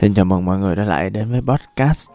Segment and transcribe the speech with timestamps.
[0.00, 2.10] Xin chào mừng mọi người đã lại đến với podcast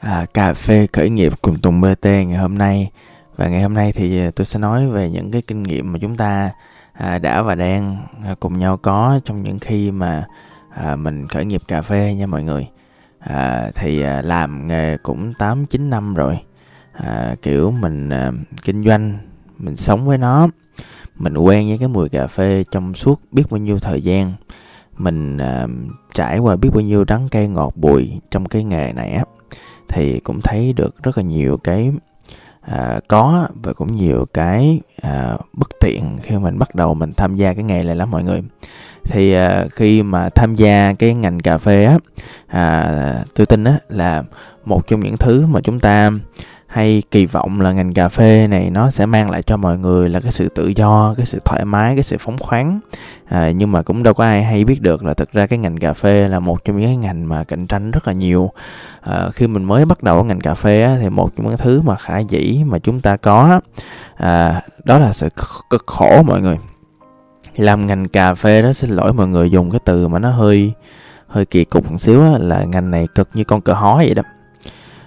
[0.00, 2.90] à, Cà phê khởi nghiệp cùng Tùng BT ngày hôm nay.
[3.36, 5.98] Và ngày hôm nay thì à, tôi sẽ nói về những cái kinh nghiệm mà
[6.02, 6.50] chúng ta
[6.92, 10.24] à, đã và đang à, cùng nhau có trong những khi mà
[10.70, 12.68] à, mình khởi nghiệp cà phê nha mọi người.
[13.18, 16.38] À, Thì à, làm nghề cũng 8-9 năm rồi.
[16.92, 19.18] À, Kiểu mình à, kinh doanh,
[19.58, 20.48] mình sống với nó
[21.16, 24.32] Mình quen với cái mùi cà phê trong suốt biết bao nhiêu thời gian
[25.02, 25.70] mình uh,
[26.14, 29.24] trải qua biết bao nhiêu đắng cay ngọt bùi trong cái nghề này á
[29.88, 31.92] thì cũng thấy được rất là nhiều cái
[32.66, 37.36] uh, có và cũng nhiều cái uh, bất tiện khi mình bắt đầu mình tham
[37.36, 38.42] gia cái nghề này lắm mọi người.
[39.04, 41.94] Thì uh, khi mà tham gia cái ngành cà phê á
[42.46, 44.22] uh, tôi tin á là
[44.64, 46.10] một trong những thứ mà chúng ta
[46.72, 50.08] hay kỳ vọng là ngành cà phê này nó sẽ mang lại cho mọi người
[50.08, 52.80] là cái sự tự do cái sự thoải mái cái sự phóng khoáng.
[53.28, 55.78] À, nhưng mà cũng đâu có ai hay biết được là thực ra cái ngành
[55.78, 58.50] cà phê là một trong những cái ngành mà cạnh tranh rất là nhiều.
[59.00, 61.82] À, khi mình mới bắt đầu ngành cà phê á, thì một trong những thứ
[61.82, 63.60] mà khả dĩ mà chúng ta có
[64.16, 65.28] à, đó là sự
[65.70, 66.58] cực khổ mọi người.
[67.56, 70.72] Làm ngành cà phê đó xin lỗi mọi người dùng cái từ mà nó hơi
[71.26, 74.14] hơi kỳ cục một xíu á, là ngành này cực như con cờ hói vậy
[74.14, 74.22] đó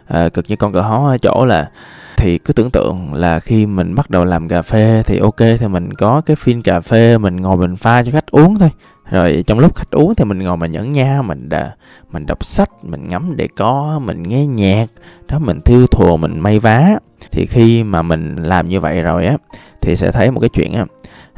[0.08, 1.70] à, cực như con cờ hó ở chỗ là
[2.17, 5.67] thì cứ tưởng tượng là khi mình bắt đầu làm cà phê thì ok thì
[5.67, 8.70] mình có cái phin cà phê mình ngồi mình pha cho khách uống thôi.
[9.09, 11.76] Rồi trong lúc khách uống thì mình ngồi mình nhẫn nha mình đã
[12.11, 14.86] mình đọc sách mình ngắm để có mình nghe nhạc
[15.28, 16.89] đó mình thiêu thùa mình may vá.
[17.31, 19.38] Thì khi mà mình làm như vậy rồi á
[19.81, 20.86] thì sẽ thấy một cái chuyện á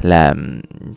[0.00, 0.34] là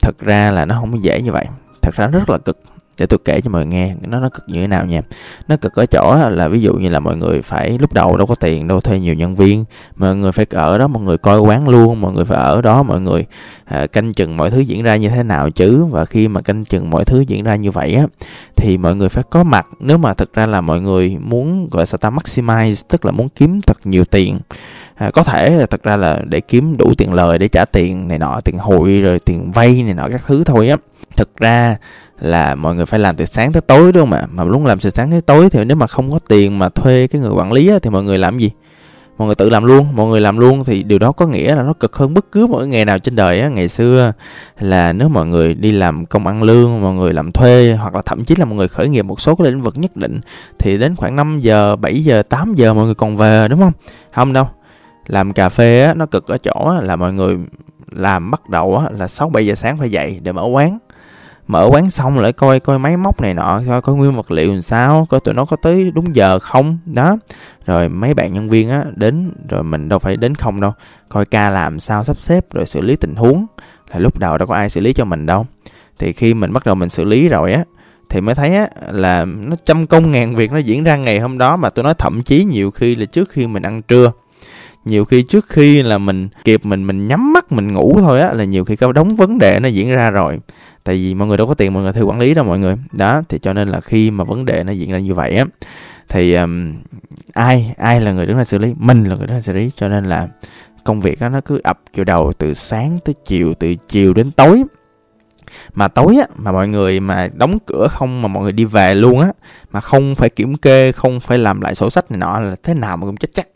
[0.02, 1.46] thật ra là nó không dễ như vậy.
[1.82, 2.60] Thật ra rất là cực
[2.98, 5.02] để tôi kể cho mọi người nghe nó nó cực như thế nào nha.
[5.48, 8.28] Nó cực ở chỗ là ví dụ như là mọi người phải lúc đầu đâu
[8.28, 9.66] có tiền đâu thuê nhiều nhân viên.
[9.96, 12.84] Mọi người phải ở đó mọi người coi quán luôn mọi người phải ở đó
[12.84, 13.26] mọi người
[13.66, 15.86] à, canh chừng mọi thứ diễn ra như thế nào chứ.
[15.86, 18.04] Và khi mà canh chừng mọi thứ diễn ra như vậy á
[18.56, 19.68] thì mọi người phải có mặt.
[19.80, 23.30] Nếu mà thực ra là mọi người muốn gọi sao ta maximize tức là muốn
[23.30, 24.40] kiếm thật nhiều tiền
[25.02, 28.08] à, có thể là thật ra là để kiếm đủ tiền lời để trả tiền
[28.08, 30.78] này nọ tiền hụi rồi tiền vay này nọ các thứ thôi á.
[31.18, 31.78] Thực ra
[32.20, 34.28] là mọi người phải làm từ sáng tới tối đúng không ạ?
[34.32, 37.08] Mà lúc làm từ sáng tới tối thì nếu mà không có tiền mà thuê
[37.08, 38.52] cái người quản lý á, thì mọi người làm gì?
[39.18, 41.64] Mọi người tự làm luôn mọi người làm luôn thì điều đó có nghĩa là
[41.64, 43.50] nó cực hơn bất cứ một nghề nào trên đời á.
[43.50, 44.14] Ngày xưa
[44.60, 48.02] là nếu mọi người đi làm công ăn lương mọi người làm thuê hoặc là
[48.06, 50.20] thậm chí là mọi người khởi nghiệp một số cái lĩnh vực nhất định
[50.60, 53.74] thì đến khoảng 5 giờ 7 giờ 8 giờ mọi người còn về đúng không?
[54.12, 54.48] Không đâu
[55.08, 57.38] làm cà phê á nó cực ở chỗ á, là mọi người
[57.92, 60.78] làm bắt đầu á, là 6 7 giờ sáng phải dậy để mở quán.
[61.48, 64.52] Mở quán xong lại coi coi máy móc này nọ coi coi nguyên vật liệu
[64.52, 66.78] làm sao coi tụi nó có tới đúng giờ không?
[66.86, 67.18] Đó.
[67.66, 70.74] Rồi mấy bạn nhân viên á đến rồi mình đâu phải đến không đâu
[71.10, 73.46] coi ca làm sao sắp xếp rồi xử lý tình huống
[73.92, 75.46] là lúc đầu đâu có ai xử lý cho mình đâu.
[76.00, 77.64] Thì khi mình bắt đầu mình xử lý rồi á
[78.10, 81.38] thì mới thấy á là nó trăm công ngàn việc nó diễn ra ngày hôm
[81.38, 84.12] đó mà tôi nói thậm chí nhiều khi là trước khi mình ăn trưa
[84.86, 88.34] nhiều khi trước khi là mình kịp mình mình nhắm mắt mình ngủ thôi á
[88.34, 90.40] là nhiều khi có đống vấn đề nó diễn ra rồi.
[90.84, 92.76] Tại vì mọi người đâu có tiền mọi người thuê quản lý đâu mọi người.
[92.92, 95.46] Đó thì cho nên là khi mà vấn đề nó diễn ra như vậy á
[96.10, 96.74] thì um,
[97.34, 98.74] ai ai là người đứng ra xử lý?
[98.78, 99.72] Mình là người đứng ra xử lý.
[99.76, 100.28] Cho nên là
[100.84, 104.32] công việc đó, nó cứ ập vô đầu từ sáng tới chiều từ chiều đến
[104.32, 104.64] tối.
[105.74, 108.96] Mà tối á mà mọi người mà đóng cửa không mà mọi người đi về
[108.96, 109.32] luôn á
[109.72, 112.74] mà không phải kiểm kê không phải làm lại sổ sách này nọ là thế
[112.74, 113.48] nào mà cũng chết chắc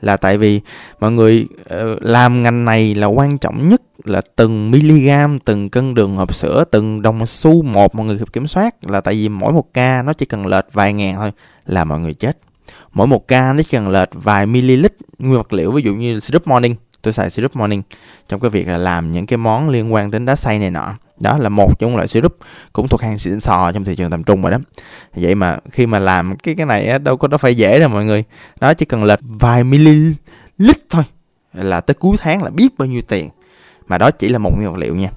[0.00, 0.60] là tại vì
[1.00, 5.94] mọi người ờ, làm ngành này là quan trọng nhất là từng miligam từng cân
[5.94, 8.74] đường hộp sữa, từng đồng xu một mọi người kiểm soát.
[8.82, 11.32] Là tại vì mỗi một ca nó chỉ cần lệch vài ngàn thôi
[11.66, 12.38] là mọi người chết.
[12.92, 14.86] Mỗi một ca nó chỉ cần lệch vài ml
[15.18, 16.74] nguyên vật liệu, ví dụ như syrup morning.
[17.02, 17.82] Tôi xài syrup morning
[18.28, 20.94] trong cái việc là làm những cái món liên quan đến đá xay này nọ
[21.20, 22.36] đó là một trong loại syrup
[22.72, 24.58] cũng thuộc hàng xịn sò trong thị trường tầm trung rồi đó.
[25.14, 27.88] Vậy mà khi mà làm cái cái này á, đâu có nó phải dễ đâu
[27.88, 28.24] mọi người.
[28.60, 29.88] Nó chỉ cần lệch vài ml
[30.90, 31.04] thôi
[31.52, 33.28] là tới cuối tháng là biết bao nhiêu tiền.
[33.86, 35.10] Mà đó chỉ là một nguyên vật liệu nha.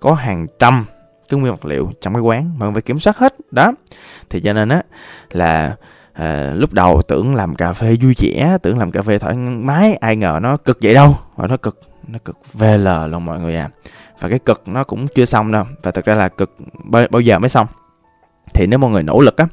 [0.00, 0.84] Có hàng trăm
[1.28, 3.34] cái nguyên vật liệu trong cái quán mà phải kiểm soát hết.
[3.50, 3.72] Đó.
[4.30, 4.82] Thì cho nên á
[5.30, 5.76] là
[6.12, 9.94] à, lúc đầu tưởng làm cà phê vui vẻ tưởng làm cà phê thoải mái
[9.94, 11.16] ai ngờ nó cực vậy đâu.
[11.36, 13.68] Và nó cực nó cực VL luôn mọi người à
[14.22, 15.64] và cái cực nó cũng chưa xong đâu.
[15.82, 17.66] Và thực ra là cực bao, bao giờ mới xong.
[18.54, 19.46] Thì nếu mọi người nỗ lực á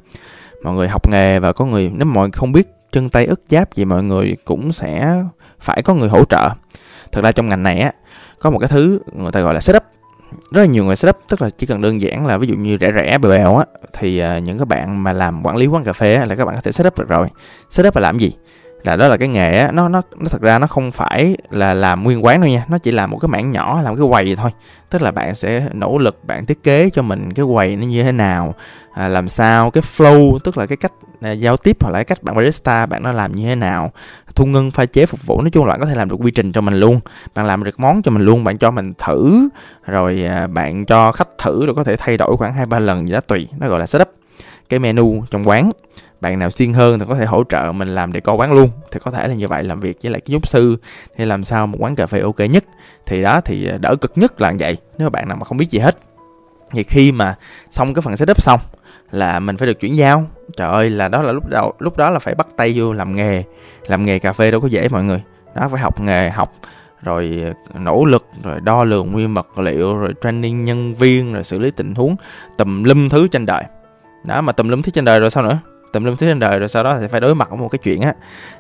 [0.63, 3.41] mọi người học nghề và có người nếu mọi người không biết chân tay ức
[3.49, 5.23] giáp gì mọi người cũng sẽ
[5.59, 6.49] phải có người hỗ trợ.
[7.11, 7.91] Thực ra trong ngành này á
[8.39, 9.83] có một cái thứ người ta gọi là setup.
[10.51, 12.77] Rất là nhiều người setup tức là chỉ cần đơn giản là ví dụ như
[12.81, 15.83] rẻ rẻ bèo bèo á thì à, những các bạn mà làm quản lý quán
[15.83, 17.27] cà phê á, là các bạn có thể setup được rồi.
[17.69, 18.33] Setup là làm gì?
[18.83, 21.73] Là đó là cái nghề á nó nó nó thật ra nó không phải là
[21.73, 24.35] làm nguyên quán đâu nha nó chỉ là một cái mảng nhỏ làm cái quầy
[24.35, 24.51] thôi.
[24.89, 28.03] Tức là bạn sẽ nỗ lực bạn thiết kế cho mình cái quầy nó như
[28.03, 28.55] thế nào
[28.93, 32.05] à, làm sao cái flow tức là cái cách à, giao tiếp hoặc là cái
[32.05, 33.91] cách bạn barista bạn nó làm như thế nào
[34.35, 36.31] thu ngân pha chế phục vụ nói chung là bạn có thể làm được quy
[36.31, 36.99] trình cho mình luôn.
[37.35, 39.49] Bạn làm được món cho mình luôn bạn cho mình thử
[39.85, 43.07] rồi à, bạn cho khách thử rồi có thể thay đổi khoảng hai ba lần
[43.07, 44.09] gì đó tùy nó gọi là setup.
[44.69, 45.71] Cái menu trong quán
[46.21, 48.69] bạn nào siêng hơn thì có thể hỗ trợ mình làm để co quán luôn.
[48.91, 50.77] Thì có thể là như vậy, làm việc với lại cái giúp sư,
[51.17, 52.63] hay làm sao một quán cà phê ok nhất.
[53.05, 55.57] Thì đó, thì ờ, đỡ cực nhất là như vậy, nếu bạn nào mà không
[55.57, 55.97] biết gì hết.
[56.71, 57.35] Thì khi mà
[57.69, 58.59] xong cái phần setup xong
[59.11, 60.25] là mình phải được chuyển giao.
[60.57, 63.15] Trời ơi, là đó là lúc đầu, lúc đó là phải bắt tay vô làm
[63.15, 63.43] nghề
[63.87, 65.23] làm nghề cà phê đâu có dễ mọi người.
[65.55, 66.53] Đó, phải học nghề, học,
[67.01, 67.43] rồi
[67.73, 71.59] ờ, nỗ lực, rồi đo lường nguyên vật liệu, rồi training nhân viên, rồi xử
[71.59, 72.15] lý tình huống,
[72.57, 73.63] tùm lum thứ trên đời.
[74.25, 75.59] Đó, mà tùm lum thứ trên đời rồi sao nữa?
[75.93, 77.79] Tùm lum thứ trên đời rồi sau đó thì phải đối mặt với một cái
[77.83, 78.13] chuyện á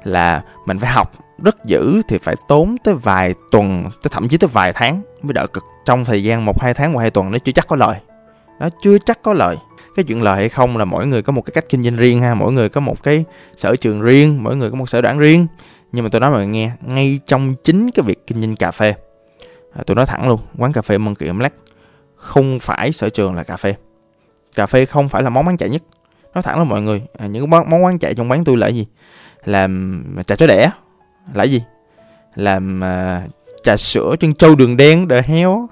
[0.03, 1.11] là mình phải học
[1.43, 5.33] rất dữ thì phải tốn tới vài tuần tới thậm chí tới vài tháng mới
[5.33, 5.63] đỡ cực.
[5.85, 7.99] Trong thời gian một hai tháng một hai tuần nó chưa chắc có lời.
[8.59, 9.55] Nó chưa chắc có lời.
[9.95, 12.21] Cái chuyện lời hay không là mỗi người có một cái cách kinh doanh riêng
[12.21, 13.25] ha mỗi người có một cái
[13.57, 15.47] sở trường riêng mỗi người có một sở đoán riêng.
[15.91, 18.71] Nhưng mà tôi nói mọi người nghe ngay trong chính cái việc kinh doanh cà
[18.71, 18.93] phê.
[19.73, 21.55] À, tôi nói thẳng luôn quán cà phê Monkey Black
[22.15, 23.75] không phải sở trường là cà phê.
[24.55, 25.81] Cà phê không phải là món bán chạy nhất
[26.33, 28.67] nói thẳng là mọi người à, những món, món quán chạy trong quán tôi là
[28.67, 28.87] gì?
[29.45, 30.69] Làm à, trà chó đẻ
[31.33, 31.63] là gì?
[32.35, 33.27] Làm à,
[33.63, 35.69] trà sữa chân trâu đường đen đờ heo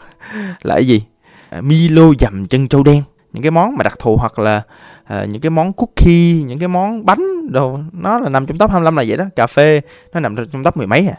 [0.61, 1.03] là gì?
[1.49, 3.03] À, Milo dầm chân trâu đen.
[3.33, 4.61] Những cái món mà đặc thù hoặc là
[5.03, 8.71] à, những cái món cookie những cái món bánh đồ nó là nằm trong top
[8.71, 9.25] 25 là vậy đó.
[9.35, 9.81] Cà phê
[10.13, 11.15] nó nằm trong top mười mấy à.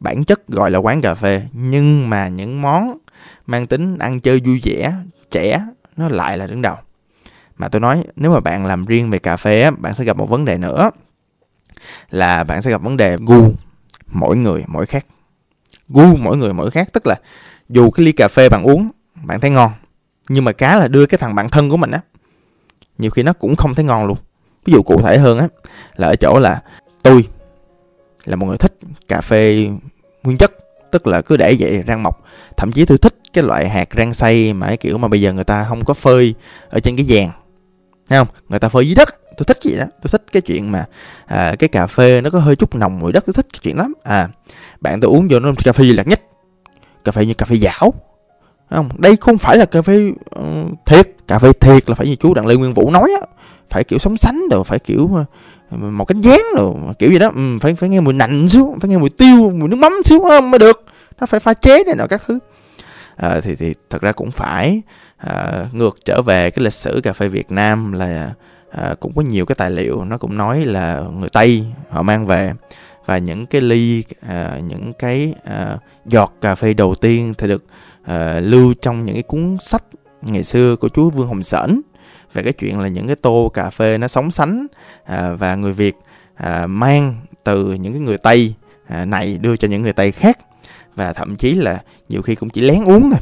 [0.00, 2.98] Bản chất gọi là quán cà phê nhưng mà những món
[3.46, 4.92] mang tính ăn chơi vui vẻ
[5.30, 5.66] trẻ
[5.96, 6.76] nó lại là đứng đầu
[7.56, 10.16] mà tôi nói, nếu mà bạn làm riêng về cà phê á, bạn sẽ gặp
[10.16, 10.90] một vấn đề nữa,
[12.10, 13.52] là bạn sẽ gặp vấn đề gu
[14.08, 15.06] mỗi người mỗi khác.
[15.88, 17.16] Gu mỗi người mỗi khác, tức là
[17.68, 19.72] dù cái ly cà phê bạn uống, bạn thấy ngon,
[20.28, 22.00] nhưng mà cá là đưa cái thằng bạn thân của mình á,
[22.98, 24.18] nhiều khi nó cũng không thấy ngon luôn.
[24.64, 25.48] Ví dụ cụ thể hơn á,
[25.96, 26.62] là ở chỗ là
[27.02, 27.28] tôi
[28.24, 28.78] là một người thích
[29.08, 29.68] cà phê
[30.22, 30.52] nguyên chất,
[30.90, 32.24] tức là cứ để vậy rang mọc.
[32.56, 35.32] Thậm chí tôi thích cái loại hạt rang xay mà cái kiểu mà bây giờ
[35.32, 36.34] người ta không có phơi
[36.68, 37.30] ở trên cái vàng
[38.08, 38.28] Thấy không?
[38.48, 39.08] Người ta phơi dưới đất.
[39.36, 39.84] Tôi thích gì đó.
[40.02, 40.84] Tôi thích cái chuyện mà
[41.26, 43.26] à, cái cà phê nó có hơi chút nồng mùi đất.
[43.26, 43.94] Tôi thích cái chuyện lắm.
[44.02, 44.28] À
[44.80, 46.20] bạn tôi uống vô nó cà phê lạc nhất
[47.04, 47.92] cà phê như cà phê dảo
[48.70, 48.88] không?
[48.98, 51.08] Đây không phải là cà phê uh, thiệt.
[51.26, 53.26] Cà phê thiệt là phải như chú đặng lê nguyên vũ nói á.
[53.70, 55.24] Phải kiểu sống sánh rồi phải kiểu ờ,
[55.74, 57.30] uh, một cánh dáng rồi kiểu gì đó.
[57.34, 60.20] Ừ, phải phải nghe mùi nạnh xíu phải nghe mùi tiêu mùi nước mắm xíu
[60.42, 60.84] mới được.
[61.20, 62.38] Nó phải pha chế này nọ các thứ.
[63.16, 64.82] À, thì thì thật ra cũng phải
[65.26, 68.34] à, ngược trở về cái lịch sử cà phê Việt Nam là
[68.70, 72.26] à, cũng có nhiều cái tài liệu nó cũng nói là người Tây họ mang
[72.26, 72.52] về.
[73.06, 77.64] Và những cái ly à, những cái à, giọt cà phê đầu tiên thì được
[78.02, 79.84] à, lưu trong những cái cuốn sách
[80.22, 81.80] ngày xưa của chú Vương Hồng Sển
[82.32, 84.66] về cái chuyện là những cái tô cà phê nó sóng sánh
[85.04, 85.94] à, và người Việt
[86.34, 88.54] à, mang từ những cái người Tây
[88.86, 90.38] à, này đưa cho những người Tây khác.
[90.94, 93.20] Và thậm chí là nhiều khi cũng chỉ lén uống thôi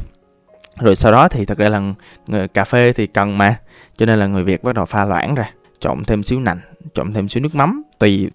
[0.80, 1.82] rồi sau đó thì thật ra là
[2.26, 3.56] người, cà phê thì cần mà.
[3.96, 5.50] Cho nên là người Việt bắt đầu pha loãng ra
[5.80, 6.58] trộn thêm xíu nành
[6.94, 8.30] trộn thêm xíu nước mắm tùy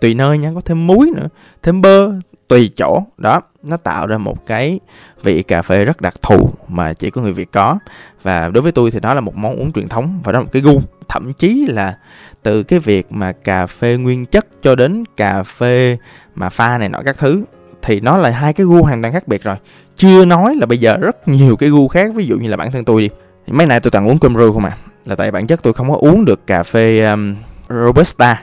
[0.00, 1.28] tùy nơi nha có thêm muối nữa
[1.62, 2.12] thêm bơ
[2.48, 3.02] tùy chỗ.
[3.16, 4.80] Đó nó tạo ra một cái
[5.22, 7.78] vị cà phê rất đặc thù mà chỉ có người Việt có.
[8.22, 10.44] Và đối với tôi thì đó là một món uống truyền thống và đó là
[10.44, 10.80] một cái gu.
[11.08, 11.98] Thậm chí là
[12.42, 15.98] từ cái việc mà cà phê nguyên chất cho đến cà phê
[16.34, 17.44] mà pha này nọ các thứ
[17.88, 19.56] thì nó là hai cái gu hoàn toàn khác biệt rồi.
[19.96, 22.72] Chưa nói là bây giờ rất nhiều cái gu khác ví dụ như là bản
[22.72, 23.10] thân tôi đi.
[23.46, 24.76] Mấy nay tôi toàn uống cơm rêu không à.
[25.04, 27.36] Là tại bản chất tôi không có uống được cà phê um,
[27.68, 28.42] robusta.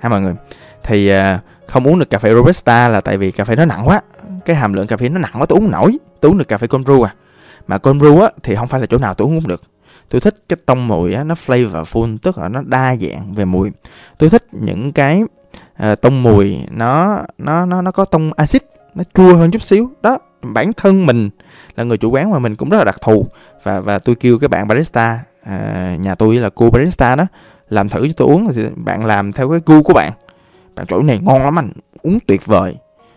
[0.00, 0.34] Ha mọi người?
[0.82, 1.16] Thì uh,
[1.66, 4.00] không uống được cà phê robusta là tại vì cà phê nó nặng quá.
[4.44, 5.98] Cái hàm lượng cà phê nó nặng quá tôi uống nổi.
[6.20, 7.14] Tôi uống được cà phê cold brew à.
[7.66, 9.62] Mà cold brew á thì không phải là chỗ nào tôi uống được.
[10.08, 13.70] Tôi thích cái tông mùi á nó flavorful tức là nó đa dạng về mùi.
[14.18, 15.22] Tôi thích những cái
[15.92, 18.62] uh, tông mùi nó nó nó nó có tông axit
[18.94, 19.90] nó chua hơn chút xíu.
[20.02, 21.30] Đó bản thân mình
[21.76, 23.26] là người chủ quán mà mình cũng rất là đặc thù.
[23.62, 27.26] Và và tôi kêu cái bạn barista à, nhà tôi là cô barista đó
[27.68, 28.52] làm thử cho tôi uống.
[28.54, 30.12] Thì bạn làm theo cái gu của bạn.
[30.74, 31.72] Bạn chỗ này ngon lắm anh
[32.02, 32.76] uống tuyệt vời.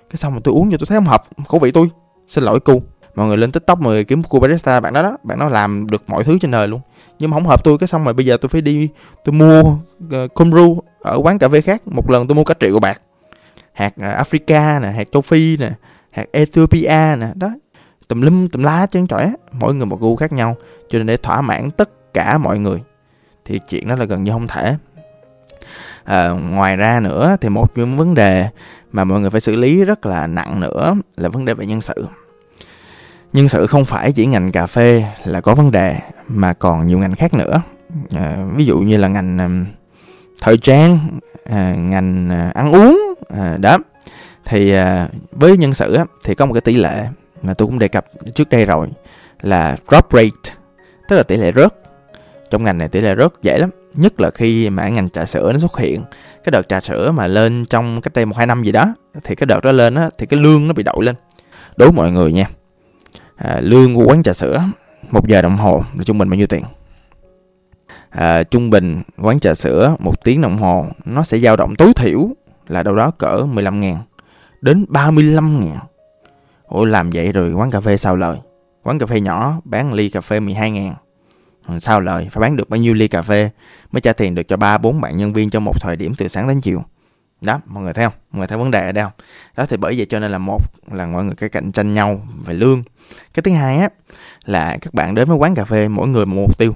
[0.09, 1.89] Cái xong mà tôi uống vô tôi thấy không hợp khẩu vị tôi.
[2.27, 2.81] Xin lỗi cô.
[3.15, 5.87] Mọi người lên tiktok mọi người kiếm cô barista bạn đó đó bạn nó làm
[5.89, 6.81] được mọi thứ trên đời luôn.
[7.19, 8.89] Nhưng mà không hợp tôi cái xong rồi bây giờ tôi phải đi
[9.25, 9.77] tôi mua
[10.11, 10.55] ờ, uh, cold
[11.01, 11.81] ở quán cà phê khác.
[11.87, 13.01] Một lần tôi mua cả triệu bạc
[13.77, 15.71] hạt à, Africa nè hạt châu Phi nè
[16.11, 17.49] hạt Ethiopia nè đó.
[18.07, 20.55] Tùm lum tùm lá chân á mỗi người một gu khác nhau.
[20.89, 22.79] Cho nên để thỏa mãn tất cả mọi người
[23.45, 24.75] thì chuyện đó là gần như không thể.
[26.03, 28.49] À, ngoài ra nữa thì một những vấn đề
[28.91, 31.81] mà mọi người phải xử lý rất là nặng nữa là vấn đề về nhân
[31.81, 32.07] sự.
[33.33, 36.99] Nhân sự không phải chỉ ngành cà phê là có vấn đề mà còn nhiều
[36.99, 37.61] ngành khác nữa.
[38.15, 39.49] À, ví dụ như là ngành à,
[40.41, 42.96] thời trang à, ngành à, ăn uống
[43.29, 43.77] à, đó.
[44.45, 47.07] Thì à, với nhân sự á, thì có một cái tỷ lệ
[47.41, 48.05] mà tôi cũng đề cập
[48.35, 48.87] trước đây rồi
[49.41, 50.55] là drop rate
[51.09, 51.73] tức là tỷ lệ rớt.
[52.49, 55.51] Trong ngành này tỷ lệ rớt dễ lắm nhất là khi mà ngành trà sữa
[55.51, 56.01] nó xuất hiện.
[56.43, 58.93] Cái đợt trà sữa mà lên trong cách đây một hai năm gì đó
[59.23, 61.15] thì cái đợt đó lên á thì cái lương nó bị đội lên.
[61.77, 62.45] Đối mọi người nha
[63.35, 64.63] à, lương của quán trà sữa
[65.11, 66.63] một giờ đồng hồ là trung bình bao nhiêu tiền?
[68.09, 71.93] À, trung bình quán trà sữa một tiếng đồng hồ nó sẽ dao động tối
[71.95, 72.19] thiểu
[72.67, 73.97] là đâu đó cỡ 15 ngàn
[74.61, 75.77] đến 35 ngàn.
[76.63, 78.37] Ôi làm vậy rồi quán cà phê sao lời
[78.83, 80.93] Quán cà phê nhỏ, bán ly cà phê 12 ngàn.
[81.67, 83.49] Ừ, sao lời phải bán được bao nhiêu ly cà phê
[83.91, 86.47] Mới trả tiền được cho 3-4 bạn nhân viên trong một thời điểm từ sáng
[86.47, 86.83] đến chiều?
[87.41, 88.13] Đó, mọi người thấy không?
[88.31, 89.13] Mọi người thấy vấn đề ở đây không?
[89.55, 92.21] Đó, thì bởi vậy cho nên là một là mọi người cái cạnh tranh nhau
[92.45, 92.83] về lương.
[93.33, 93.89] Cái thứ hai á,
[94.45, 96.75] là các bạn đến với quán cà phê mỗi người một mục tiêu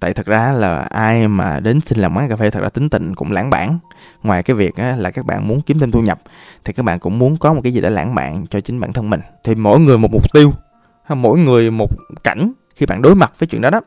[0.00, 2.88] tại thật ra là ai mà đến xin làm quán cà phê thật ra tính
[2.88, 3.78] tình cũng lãng bản.
[4.22, 6.20] Ngoài cái việc á, là các bạn muốn kiếm thêm thu nhập
[6.64, 8.92] thì các bạn cũng muốn có một cái gì đó lãng mạn cho chính bản
[8.92, 9.20] thân mình.
[9.44, 10.52] Thì mỗi người một mục tiêu
[11.08, 11.90] mỗi người một
[12.24, 13.80] cảnh khi bạn đối mặt với chuyện đó đó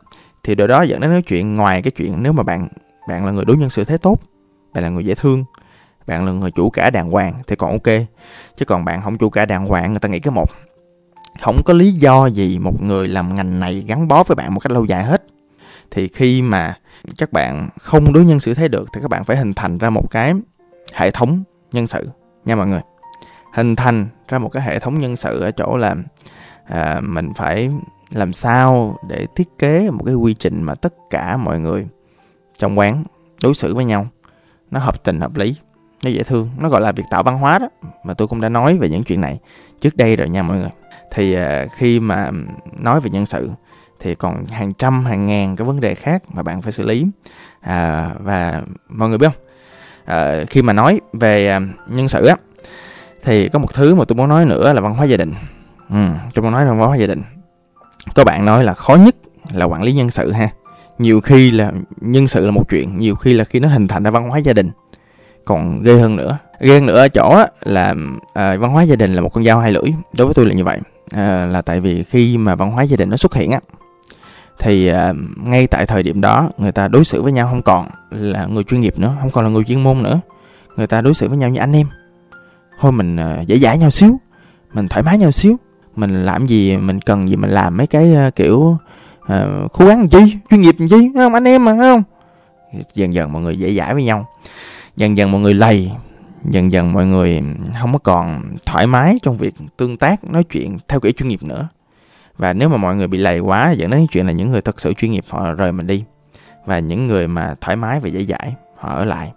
[0.44, 2.68] thì điều đó dẫn đến nói chuyện ngoài cái chuyện nếu mà bạn
[3.10, 4.20] bạn là người đối nhân xử thế tốt
[4.74, 5.44] bạn là người dễ thương
[6.08, 8.08] bạn là người chủ cả đàng hoàng thì còn ok.
[8.58, 10.50] Chứ còn bạn không chủ cả đàng hoàng người ta nghĩ cái một.
[11.42, 14.60] Không có lý do gì một người làm ngành này gắn bó với bạn một
[14.60, 15.24] cách lâu dài hết
[15.92, 16.78] thì khi mà
[17.18, 19.90] các bạn không đối nhân xử thế được thì các bạn phải hình thành ra
[19.90, 20.34] một cái
[20.94, 22.10] hệ thống nhân sự
[22.46, 22.82] nha mọi người.
[23.54, 25.96] Hình thành ra một cái hệ thống nhân sự ở chỗ là
[26.66, 27.70] à, mình phải
[28.10, 31.88] làm sao để thiết kế một cái quy trình mà tất cả mọi người
[32.58, 33.04] trong quán
[33.42, 34.08] đối xử với nhau
[34.72, 35.56] nó hợp tình hợp lý
[36.04, 37.68] nó dễ thương nó gọi là việc tạo văn hóa đó
[38.04, 39.40] mà tôi cũng đã nói về những chuyện này
[39.82, 40.70] trước đây rồi nha mọi người.
[41.12, 42.32] Thì à, khi mà
[42.80, 43.50] nói về nhân sự
[44.00, 47.06] thì còn hàng trăm hàng ngàn cái vấn đề khác mà bạn phải xử lý.
[47.62, 49.44] À, và mọi người biết không?
[50.06, 52.36] À, khi mà nói về à, nhân sự á
[53.24, 55.34] thì có một thứ mà tôi muốn nói nữa là văn hóa gia đình.
[55.90, 57.22] Ừ, tôi muốn nói là văn hóa gia đình.
[58.16, 59.16] Có bạn nói là khó nhất
[59.54, 60.50] là quản lý nhân sự ha.
[60.98, 64.04] Nhiều khi là nhân sự là một chuyện nhiều khi là khi nó hình thành
[64.04, 64.72] ra văn hóa gia đình.
[65.46, 67.96] Còn ghê hơn nữa ghê hơn nữa ở chỗ á, là
[68.34, 69.94] à, văn hóa gia đình là một con dao hai lưỡi.
[70.18, 70.80] Đối với tôi là như vậy.
[71.12, 73.60] À, là tại vì khi mà văn hóa gia đình nó xuất hiện á
[74.60, 74.98] thì uh,
[75.38, 78.64] ngay tại thời điểm đó người ta đối xử với nhau không còn là người
[78.64, 80.20] chuyên nghiệp nữa không còn là người chuyên môn nữa.
[80.76, 81.88] Người ta đối xử với nhau như anh em.
[82.80, 84.20] Thôi mình uh, dễ dãi nhau xíu
[84.74, 85.56] mình thoải mái nhau xíu
[85.96, 88.78] mình làm gì mình cần gì mình làm mấy cái uh, kiểu
[89.22, 92.04] uh, cố gắng chi chuyên nghiệp chi không anh em mà không?
[92.94, 94.28] Dần dần mọi người dễ dãi với nhau
[94.98, 95.92] dần dần mọi người lầy
[96.46, 97.42] dần dần mọi người
[97.82, 101.44] không có còn thoải mái trong việc tương tác nói chuyện theo kiểu chuyên nghiệp
[101.44, 101.68] nữa
[102.38, 104.82] và nếu mà mọi người bị lầy quá dẫn đến chuyện là những người thật
[104.82, 106.04] sự chuyên nghiệp họ rời mình đi.
[106.66, 109.32] Và những người mà thoải mái và dễ dãi họ ở lại.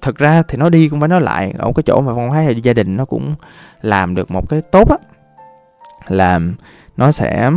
[0.00, 2.42] Thực ra thì nó đi cũng phải nói lại ở cái chỗ mà văn hóa
[2.42, 3.34] gia đình nó cũng
[3.80, 4.96] làm được một cái tốt á
[6.08, 6.40] là
[6.96, 7.50] nó sẽ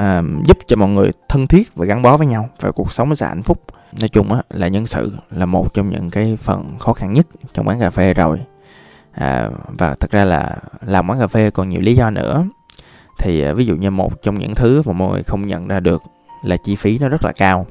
[0.00, 3.08] uh, giúp cho mọi người thân thiết và gắn bó với nhau và cuộc sống
[3.08, 3.62] nó sẽ hạnh phúc.
[4.00, 7.26] Nói chung á là nhân sự là một trong những cái phần khó khăn nhất
[7.54, 8.40] trong quán cà phê rồi.
[9.12, 12.44] À, và thật ra là làm quán cà phê còn nhiều lý do nữa
[13.18, 15.80] thì à, ví dụ như một trong những thứ mà mọi người không nhận ra
[15.80, 16.02] được
[16.42, 17.66] là chi phí nó rất là cao.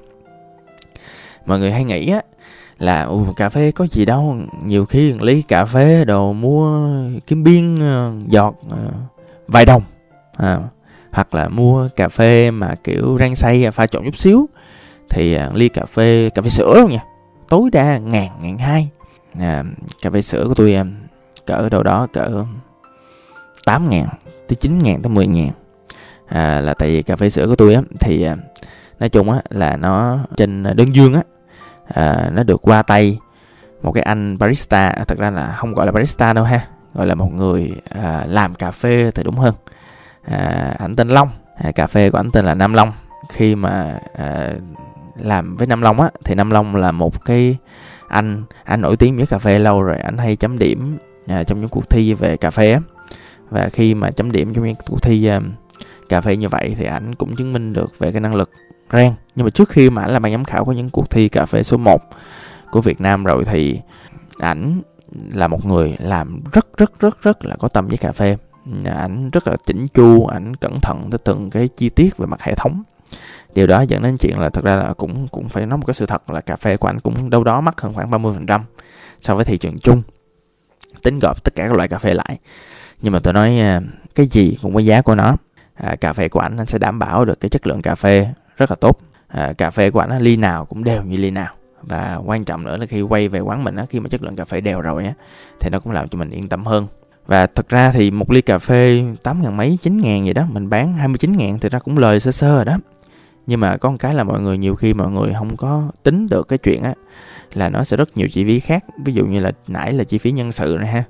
[1.46, 2.22] Mọi người hay nghĩ á
[2.78, 6.90] là ừ, cà phê có gì đâu nhiều khi ly cà phê đồ mua
[7.28, 8.92] kiếm biên ờ, giọt ờ,
[9.48, 9.82] vài đồng
[10.38, 10.60] à,
[11.12, 14.50] hoặc là mua cà phê mà kiểu rang xay à, pha trộn chút xíu.
[15.10, 17.04] Thì à, ly cà phê cà phê sữa luôn nha
[17.50, 18.90] tối đa ngàn ngàn hai.
[19.40, 19.64] À,
[20.02, 20.78] cà phê sữa của tôi
[21.46, 22.46] cỡ đâu đó cỡ
[23.66, 24.08] 8 ngàn
[24.48, 25.52] tới 9 ngàn tới 10 ngàn.
[26.28, 28.36] À, là tại vì cà phê sữa của tôi á thì à,
[29.00, 31.22] nói chung á là nó trên đơn dương á
[31.88, 33.20] à, nó được qua tay
[33.84, 34.96] một cái anh barista.
[35.08, 38.56] Thật ra là không gọi là barista đâu ha gọi là một người à, làm
[38.56, 39.54] cà phê thì đúng hơn.
[40.22, 42.92] À, anh tên Long à, cà phê của anh tên là Nam Long.
[43.30, 44.54] Khi mà à,
[45.16, 47.58] làm với Nam Long á thì Nam Long là một cái
[48.08, 49.98] anh anh nổi tiếng với cà phê lâu rồi.
[49.98, 50.98] Anh hay chấm điểm
[51.28, 52.80] à, trong những cuộc thi về cà phê á
[53.56, 55.52] và khi mà chấm điểm trong những cuộc thi um,
[56.10, 58.52] cà phê như vậy thì ảnh cũng chứng minh được về cái năng lực
[58.92, 61.30] rang nhưng mà trước khi mà ảnh là ban giám khảo của những cuộc thi
[61.30, 62.02] cà phê số 1
[62.72, 63.80] của Việt Nam rồi thì
[64.40, 64.82] ảnh
[65.34, 68.38] là một người làm rất rất rất rất là có tâm với cà phê.
[68.86, 72.42] Ảnh rất là chỉnh chu ảnh cẩn thận tới từng cái chi tiết về mặt
[72.42, 72.84] hệ thống.
[73.54, 75.94] Điều đó dẫn đến chuyện là thật ra là cũng cũng phải nói một cái
[75.94, 78.60] sự thật là cà phê của anh cũng đâu đó mắc hơn khoảng 30%
[79.22, 80.02] so với thị trường chung
[81.04, 82.40] tính gộp tất cả các loại cà phê lại
[83.06, 83.82] nhưng mà tôi nói à,
[84.16, 85.36] cái gì cũng có giá của nó.
[85.74, 88.28] À, cà phê của anh anh sẽ đảm bảo được cái chất lượng cà phê
[88.58, 89.00] rất là tốt.
[89.28, 91.54] À, cà phê của anh ly nào cũng đều như ly nào.
[91.82, 94.36] Và quan trọng nữa là khi quay về quán mình á khi mà chất lượng
[94.36, 95.14] cà phê đều rồi á
[95.60, 96.88] thì nó cũng làm cho mình yên tâm hơn.
[97.26, 100.46] Và thật ra thì một ly cà phê 8 ngàn mấy 9 ngàn vậy đó
[100.52, 102.78] mình bán 29 ngàn thì ra cũng lời sơ sơ rồi đó.
[103.48, 106.28] Nhưng mà có một cái là mọi người nhiều khi mọi người không có tính
[106.30, 106.94] được cái chuyện á
[107.54, 108.86] là nó sẽ rất nhiều chi phí khác.
[109.06, 111.04] Ví dụ như là nãy là chi phí nhân sự này ha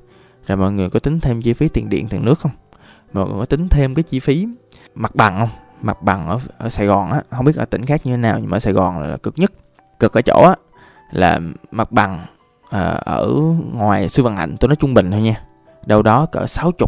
[0.48, 2.52] rồi mọi người có tính thêm chi phí tiền điện tiền nước không?
[3.14, 4.48] Mọi người có tính thêm cái chi phí
[4.96, 5.50] mặt bằng không?
[5.82, 8.40] Mặt bằng ở, ở Sài Gòn á không biết ở tỉnh khác như thế nào
[8.40, 9.52] nhưng mà ở Sài Gòn là cực nhất.
[10.00, 10.56] Cực ở chỗ á
[11.12, 11.40] là
[11.72, 12.26] mặt bằng
[12.70, 13.32] à, ở
[13.74, 15.42] ngoài sư văn hạnh tôi nói trung bình thôi nha
[15.86, 16.88] đâu đó cỡ 60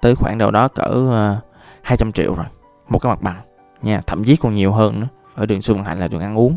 [0.00, 1.44] tới khoảng đâu đó cỡ ờ, uh,
[1.82, 2.46] 200 triệu rồi
[2.88, 3.40] một cái mặt bằng
[3.82, 4.00] nha.
[4.06, 5.08] Thậm chí còn nhiều hơn nữa.
[5.34, 6.56] Ở đường Xuân Hạnh là đường ăn uống.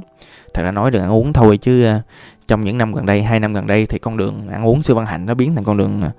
[0.53, 2.01] Thật ra nói đường ăn uống thôi chứ uh,
[2.47, 4.95] trong những năm gần đây hai năm gần đây thì con đường ăn uống Sư
[4.95, 6.12] Văn Hạnh nó biến thành con đường à,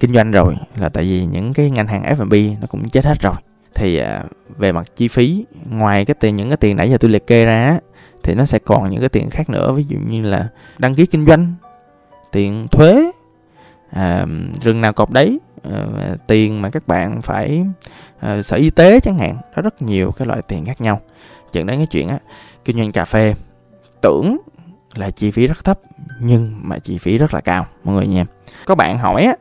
[0.00, 3.20] kinh doanh rồi là tại vì những cái ngành hàng F&B nó cũng chết hết
[3.20, 3.34] rồi.
[3.74, 4.24] Thì à,
[4.56, 7.44] về mặt chi phí ngoài cái tiền những cái tiền nãy giờ tôi liệt kê
[7.44, 7.78] ra
[8.22, 9.72] thì nó sẽ còn những cái tiền khác nữa.
[9.72, 11.54] Ví dụ như là đăng ký kinh doanh
[12.32, 13.10] tiền thuế
[13.90, 14.26] à,
[14.62, 15.86] rừng nào cọp đấy à,
[16.26, 17.66] tiền mà các bạn phải
[18.20, 21.00] à, sở y tế chẳng hạn nó rất nhiều cái loại tiền khác nhau.
[21.52, 22.18] Dẫn đến cái chuyện á
[22.64, 23.34] kinh doanh cà phê
[24.00, 24.36] tưởng
[24.94, 25.78] là chi phí rất thấp
[26.20, 28.24] nhưng mà chi phí rất là cao mọi người nha.
[28.66, 29.34] Có bạn hỏi á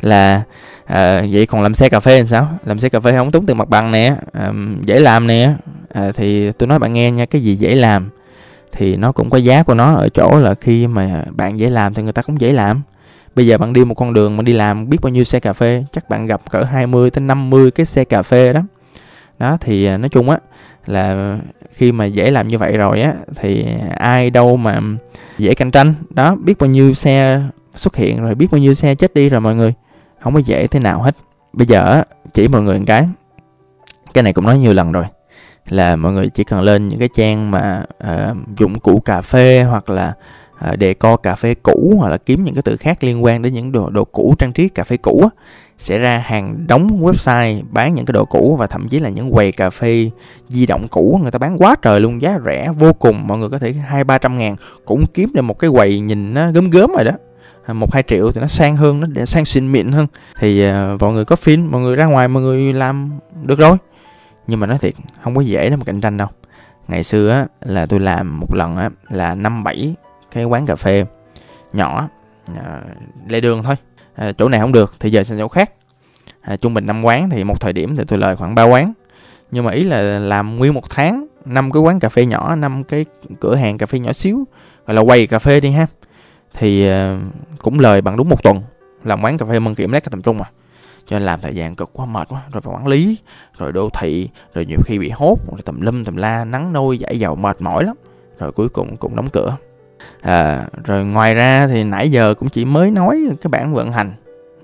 [0.00, 0.42] là
[0.84, 2.48] à, vậy còn làm xe cà phê làm sao?
[2.64, 4.52] Làm xe cà phê không tốn tiền mặt bằng nè à,
[4.84, 5.52] dễ làm nè.
[5.92, 8.10] À, thì tôi nói bạn nghe nha cái gì dễ làm
[8.72, 11.94] thì nó cũng có giá của nó ở chỗ là khi mà bạn dễ làm
[11.94, 12.82] thì người ta cũng dễ làm.
[13.34, 15.52] Bây giờ bạn đi một con đường mà đi làm biết bao nhiêu xe cà
[15.52, 18.60] phê chắc bạn gặp cỡ 20 tới 50 cái xe cà phê đó.
[19.38, 20.38] Đó thì ờ, nói chung á
[20.86, 21.38] là
[21.72, 23.66] khi mà dễ làm như vậy rồi á thì
[23.98, 24.80] ai đâu mà
[25.38, 25.94] dễ cạnh tranh.
[26.10, 27.42] Đó biết bao nhiêu xe
[27.74, 29.74] xuất hiện rồi biết bao nhiêu xe chết đi rồi mọi người.
[30.20, 31.16] Không có dễ thế nào hết.
[31.52, 32.02] Bây giờ
[32.34, 33.08] chỉ mọi người một cái.
[34.14, 35.04] Cái này cũng nói nhiều lần rồi.
[35.68, 39.62] Là mọi người chỉ cần lên những cái trang mà uh, dụng cụ cà phê
[39.62, 40.12] hoặc là
[40.70, 43.42] uh, đề co cà phê cũ hoặc là kiếm những cái từ khác liên quan
[43.42, 45.28] đến những đồ đồ cũ trang trí cà phê cũ á
[45.78, 49.30] sẽ ra hàng đóng website bán những cái đồ cũ và thậm chí là những
[49.30, 50.10] quầy cà phê
[50.48, 53.26] di động cũ người ta bán quá trời luôn giá rẻ vô cùng.
[53.26, 56.34] Mọi người có thể hai ba trăm ngàn cũng kiếm được một cái quầy nhìn
[56.34, 57.12] nó gớm gớm rồi đó.
[57.66, 60.06] À, một hai triệu thì nó sang hơn nó để sang xịn mịn hơn.
[60.38, 63.12] Thì uh, mọi người có phim mọi người ra ngoài mọi người làm
[63.42, 63.76] được rồi.
[64.46, 66.28] Nhưng mà nói thiệt không có dễ để mà cạnh tranh đâu.
[66.88, 69.94] Ngày xưa á là tôi làm một lần á là năm bảy
[70.32, 71.04] cái quán cà phê
[71.72, 72.08] nhỏ
[72.50, 72.56] uh,
[73.28, 73.74] lề đường thôi
[74.16, 75.72] à, chỗ này không được thì giờ sang chỗ khác.
[76.40, 78.92] À, trung bình năm quán thì một thời điểm thì tôi lời khoảng ba quán.
[79.50, 82.84] Nhưng mà ý là làm nguyên một tháng năm cái quán cà phê nhỏ năm
[82.84, 83.04] cái
[83.40, 84.44] cửa hàng cà phê nhỏ xíu
[84.86, 85.86] gọi là quầy cà phê đi ha.
[86.54, 87.20] Thì uh,
[87.58, 88.62] cũng lời bằng đúng một tuần
[89.04, 90.44] làm quán cà phê mân kiểm lát cái tầm trung mà
[91.06, 93.18] cho nên làm thời gian cực quá mệt quá rồi phải quản lý
[93.58, 96.98] rồi đô thị rồi nhiều khi bị hốt rồi tầm lâm tầm la nắng nôi
[97.02, 97.96] dãy dầu mệt mỏi lắm.
[98.38, 99.56] Rồi cuối cùng cũng đóng cửa
[100.20, 104.12] à, rồi ngoài ra thì nãy giờ cũng chỉ mới nói cái bản vận hành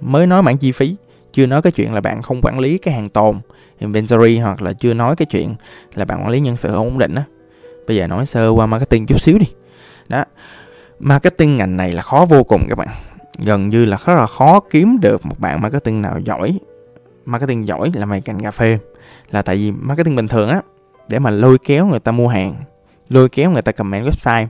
[0.01, 0.97] mới nói bản chi phí
[1.33, 3.41] chưa nói cái chuyện là bạn không quản lý cái hàng tồn
[3.79, 5.55] inventory hoặc là chưa nói cái chuyện
[5.95, 7.25] là bạn quản lý nhân sự không ổn định á.
[7.87, 9.47] Bây giờ nói sơ qua marketing chút xíu đi.
[10.09, 10.25] Đó
[10.99, 12.89] marketing ngành này là khó vô cùng các bạn.
[13.45, 16.59] Gần như là rất là khó kiếm được một bạn marketing nào giỏi.
[17.25, 18.79] Marketing giỏi là mày cành cà phê
[19.31, 20.63] là tại vì marketing bình thường á
[21.09, 22.55] để mà lôi kéo người ta mua hàng
[23.09, 24.47] lôi kéo người ta comment website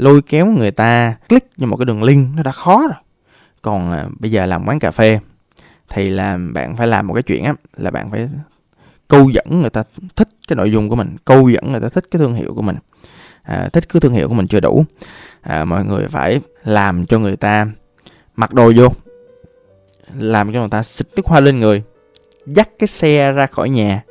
[0.00, 2.98] lôi kéo người ta click vào một cái đường link nó đã khó rồi.
[3.62, 5.18] Còn à, bây giờ làm quán cà phê
[5.88, 8.28] thì là bạn phải làm một cái chuyện á là bạn phải
[9.08, 9.82] câu dẫn người ta
[10.16, 12.62] thích cái nội dung của mình câu dẫn người ta thích cái thương hiệu của
[12.62, 12.76] mình.
[13.42, 14.84] À, thích cái thương hiệu của mình chưa đủ.
[15.40, 17.66] À, mọi người phải làm cho người ta
[18.36, 18.88] mặc đồ vô
[20.18, 21.82] làm cho người ta xịt nước hoa lên người
[22.46, 24.02] dắt cái xe ra khỏi nhà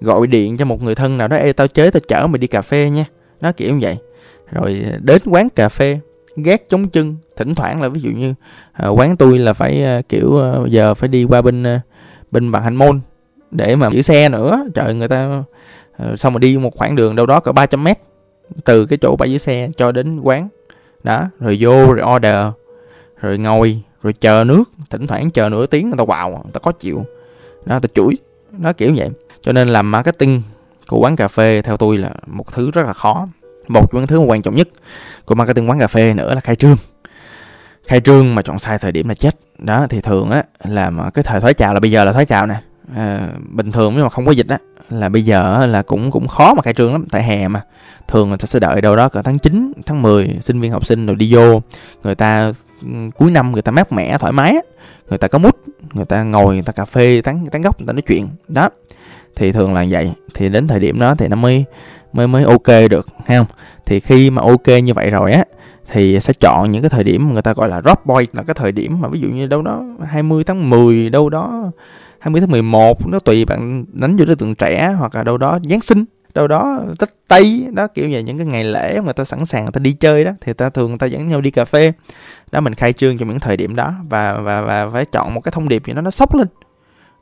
[0.00, 2.46] gọi điện cho một người thân nào đó ê tao chế tao chở mày đi
[2.46, 3.04] cà phê nha.
[3.40, 3.96] Nó kiểu như vậy
[4.52, 6.00] rồi đến quán cà phê
[6.36, 8.34] gác chống chân thỉnh thoảng là ví dụ như
[8.72, 11.80] à, quán tôi là phải à, kiểu à, giờ phải đi qua bên à,
[12.30, 13.00] bên bằng hành môn
[13.50, 14.64] để mà giữ xe nữa.
[14.74, 15.42] Trời người ta
[15.96, 17.98] à, xong mà đi một khoảng đường đâu đó cỡ 300 mét
[18.64, 20.48] từ cái chỗ bãi giữ xe cho đến quán.
[21.02, 22.46] Đó rồi vô rồi order
[23.20, 26.60] rồi ngồi rồi chờ nước thỉnh thoảng chờ nửa tiếng người ta vào người ta
[26.60, 27.04] có chịu.
[27.64, 28.14] Đó ta chửi
[28.58, 29.10] nó kiểu vậy.
[29.42, 30.42] Cho nên làm marketing
[30.88, 33.28] của quán cà phê theo tôi là một thứ rất là khó
[33.68, 34.68] một trong những thứ quan trọng nhất
[35.24, 36.76] của marketing quán cà phê nữa là khai trương.
[37.86, 39.36] Khai trương mà chọn sai thời điểm là chết.
[39.58, 42.26] Đó thì thường á là mà cái thời thoái chào là bây giờ là thoái
[42.26, 42.60] chào nè.
[42.96, 44.58] À, bình thường nếu mà không có dịch á
[44.90, 47.06] là bây giờ là cũng cũng khó mà khai trương lắm.
[47.10, 47.62] Tại hè mà
[48.08, 50.86] thường người ta sẽ đợi đâu đó cỡ tháng 9, tháng 10 sinh viên học
[50.86, 51.62] sinh rồi đi vô.
[52.04, 52.52] Người ta
[53.16, 54.56] cuối năm người ta mát mẻ thoải mái
[55.08, 55.56] người ta có mút
[55.92, 58.28] người ta ngồi người ta cà phê tán tán gốc người ta nói chuyện.
[58.48, 58.68] Đó
[59.36, 60.12] thì thường là vậy.
[60.34, 61.64] Thì đến thời điểm đó thì nó mới
[62.14, 63.46] mới mới ok được hay không?
[63.86, 65.44] Thì khi mà ok như vậy rồi á,
[65.92, 68.42] thì sẽ chọn những cái thời điểm mà người ta gọi là drop boy là
[68.42, 71.72] cái thời điểm mà ví dụ như đâu đó 20 tháng 10 đâu đó
[72.18, 75.58] 20 tháng 11 nó tùy bạn đánh vô đối tượng trẻ hoặc là đâu đó
[75.70, 79.24] Giáng sinh, đâu đó Tết Tây, đó kiểu như những cái ngày lễ người ta
[79.24, 81.50] sẵn sàng người ta đi chơi đó, thì ta thường người ta dẫn nhau đi
[81.50, 81.92] cà phê.
[82.52, 85.40] Đó, mình khai trương trong những thời điểm đó và và và phải chọn một
[85.40, 86.48] cái thông điệp gì đó nó sốc lên,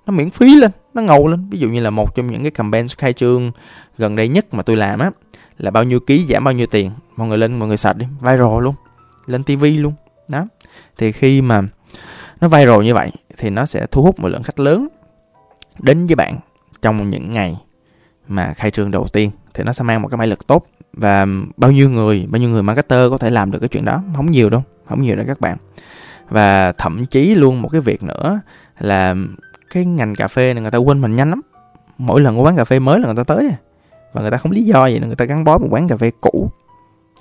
[0.06, 2.50] nó miễn phí lên nó ngầu lên ví dụ như là một trong những cái
[2.50, 3.52] campaign khai trương
[3.98, 5.10] gần đây nhất mà tôi làm á,
[5.58, 6.90] là bao nhiêu ký giảm bao nhiêu tiền.
[7.16, 8.06] Mọi người lên, mọi người sạch đi.
[8.20, 8.74] Viral luôn.
[9.26, 9.92] Lên tivi luôn.
[10.28, 10.46] Đó.
[10.98, 11.62] Thì khi mà
[12.40, 14.88] nó viral như vậy, thì nó sẽ thu hút một lượng khách lớn
[15.78, 16.38] đến với bạn
[16.82, 17.56] trong những ngày
[18.28, 19.30] mà khai trương đầu tiên.
[19.54, 20.66] Thì nó sẽ mang một cái mã lực tốt.
[20.92, 21.26] Và
[21.56, 24.02] bao nhiêu người, bao nhiêu người marketer có thể làm được cái chuyện đó?
[24.16, 24.62] Không nhiều đâu.
[24.88, 25.58] Không nhiều đâu các bạn.
[26.28, 28.40] Và thậm chí luôn một cái việc nữa
[28.78, 29.14] là
[29.72, 31.40] cái ngành cà phê này người ta quên mình nhanh lắm.
[31.98, 33.56] Mỗi lần có quán cà phê mới là người ta tới à.
[34.12, 35.96] và người ta không lý do gì nữa người ta gắn bó một quán cà
[35.96, 36.50] phê cũ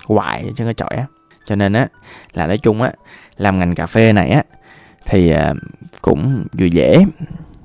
[0.06, 1.06] hoài trên cái trọi á.
[1.44, 1.88] Cho nên á
[2.32, 2.92] là nói chung á
[3.36, 4.42] làm ngành cà phê này á
[5.06, 5.54] thì à,
[6.02, 7.04] cũng vừa dễ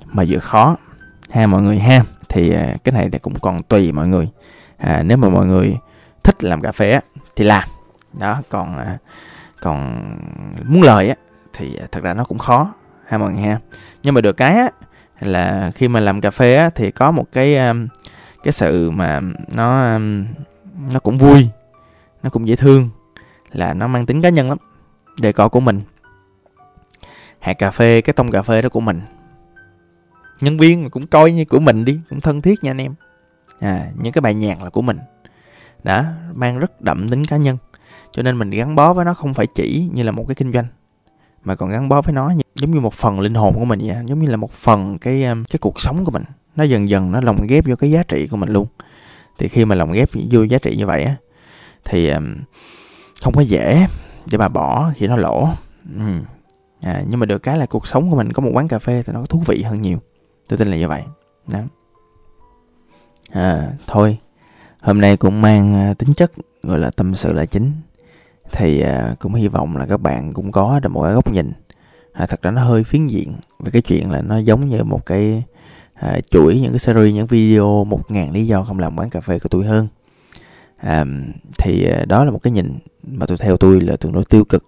[0.04, 0.76] mà vừa khó.
[1.30, 2.02] Ha mọi người ha.
[2.28, 4.28] Thì à, cái này thì cũng còn tùy mọi người.
[4.76, 5.76] À, nếu mà mọi người
[6.22, 7.00] thích làm cà phê á
[7.36, 7.68] thì làm.
[8.12, 8.76] Đó còn
[9.60, 10.02] còn
[10.64, 11.14] muốn lời á
[11.52, 12.72] thì thật ra nó cũng khó
[13.08, 13.60] ha mọi người ha.
[14.02, 14.70] Nhưng mà được cái á,
[15.20, 17.88] là khi mà làm cà phê á, thì có một cái um,
[18.42, 19.20] cái sự mà
[19.54, 20.26] nó um,
[20.92, 21.48] nó cũng vui,
[22.22, 22.90] nó cũng dễ thương,
[23.52, 24.58] là nó mang tính cá nhân lắm
[25.20, 25.80] đề cọ của mình.
[27.38, 29.00] Hạt cà phê, cái tông cà phê đó của mình.
[30.40, 32.94] Nhân viên cũng coi như của mình đi, cũng thân thiết nha anh em.
[33.60, 34.98] À những cái bài nhạc là của mình.
[35.84, 37.58] Đã mang rất đậm tính cá nhân.
[38.12, 40.52] Cho nên mình gắn bó với nó không phải chỉ như là một cái kinh
[40.52, 40.66] doanh,
[41.44, 43.96] mà còn gắn bó với nó giống như một phần linh hồn của mình vậy
[44.06, 46.24] giống như là một phần cái um, cái cuộc sống của mình.
[46.56, 48.66] Nó dần dần nó lồng ghép vô cái giá trị của mình luôn.
[49.38, 51.16] Thì khi mà lồng ghép vô giá trị như vậy á
[51.84, 52.36] thì um,
[53.22, 53.86] không có dễ
[54.30, 55.48] để mà bỏ khi nó lỗ.
[55.96, 56.20] Ừ.
[56.80, 59.02] à, nhưng mà được cái là cuộc sống của mình có một quán cà phê
[59.06, 59.98] thì nó thú vị hơn nhiều.
[60.48, 61.02] Tôi tin là như vậy.
[61.46, 61.58] Đó.
[63.30, 64.18] À, thôi.
[64.80, 67.72] Hôm nay cũng mang à, tính chất gọi là tâm sự là chính.
[68.52, 71.52] Thì à, cũng hy vọng là các bạn cũng có được một cái góc nhìn
[72.18, 75.06] à, thật ra nó hơi phiến diện về cái chuyện là nó giống như một
[75.06, 75.42] cái
[75.94, 79.20] à, chuỗi những cái series những video một ngàn lý do không làm quán cà
[79.20, 79.88] phê của tôi hơn.
[80.76, 81.04] À,
[81.58, 84.44] thì à, đó là một cái nhìn mà tôi theo tôi là tương đối tiêu
[84.44, 84.64] cực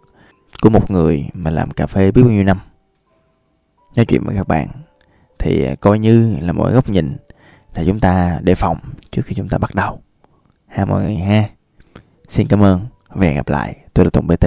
[0.62, 2.58] của một người mà làm cà phê biết bao nhiêu năm.
[3.96, 4.68] Nói chuyện với các bạn
[5.38, 7.16] thì à, coi như là mỗi góc nhìn
[7.74, 8.76] là chúng ta đề phòng
[9.10, 10.00] trước khi chúng ta bắt đầu.
[10.66, 11.44] Ha mọi người ha.
[12.28, 13.76] Xin cảm ơn và hẹn gặp lại.
[13.94, 14.46] Tôi là tùng bt